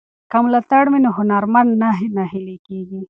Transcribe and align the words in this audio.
که 0.31 0.37
ملاتړ 0.43 0.85
وي 0.91 0.99
نو 1.05 1.11
هنرمند 1.17 1.71
نه 1.81 1.89
نهیلی 2.17 2.57
کیږي. 2.67 2.99